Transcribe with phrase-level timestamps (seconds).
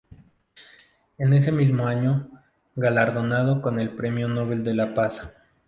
[1.19, 2.27] En ese mismo año
[2.75, 5.31] galardonado con el premio Nobel de la Paz.